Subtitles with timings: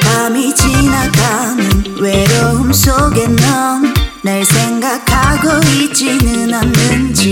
[0.01, 7.31] 밤이 지나가는 외로움 속에 넌 날 생각하고 있지는 않는지.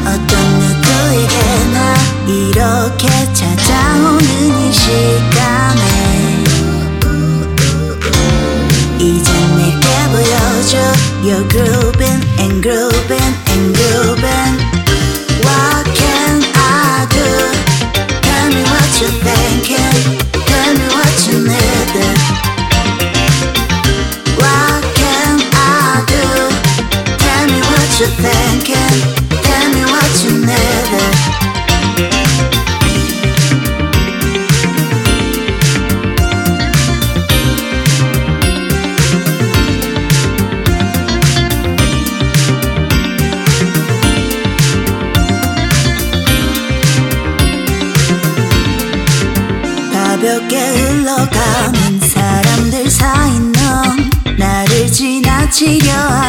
[0.00, 1.94] 어떤 누구에게나
[2.26, 6.44] 이렇게 찾아오는 이 시간에.
[8.98, 10.78] 이젠 내게 보여줘.
[11.22, 13.41] You're grooving and grooving.
[55.52, 56.21] 起掉啊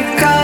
[0.00, 0.39] Come.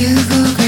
[0.00, 0.16] You.
[0.30, 0.59] go